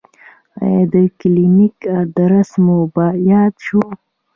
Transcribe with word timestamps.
ایا 0.63 0.81
د 0.93 0.95
کلینیک 1.19 1.77
ادرس 2.01 2.49
مو 2.63 2.77
یاد 3.31 3.53
شو؟ 3.65 3.81